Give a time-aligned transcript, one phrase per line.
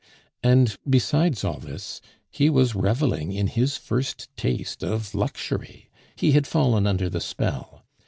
[0.41, 2.01] And besides all this,
[2.31, 7.83] he was reveling in his first taste of luxury; he had fallen under the spell.